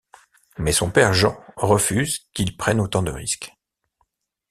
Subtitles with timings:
[0.57, 3.53] Mais son père Jean refuse qu'il prenne autant de risques.